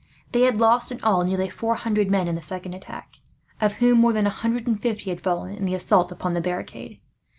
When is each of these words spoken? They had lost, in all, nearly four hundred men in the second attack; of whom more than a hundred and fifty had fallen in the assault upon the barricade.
They 0.31 0.41
had 0.45 0.57
lost, 0.57 0.91
in 0.91 0.99
all, 1.03 1.23
nearly 1.23 1.47
four 1.47 1.75
hundred 1.75 2.09
men 2.09 2.27
in 2.27 2.33
the 2.33 2.41
second 2.41 2.73
attack; 2.73 3.19
of 3.61 3.73
whom 3.73 3.99
more 3.99 4.13
than 4.13 4.25
a 4.25 4.31
hundred 4.31 4.65
and 4.65 4.81
fifty 4.81 5.11
had 5.11 5.21
fallen 5.21 5.53
in 5.55 5.65
the 5.65 5.75
assault 5.75 6.11
upon 6.11 6.33
the 6.33 6.41
barricade. 6.41 6.99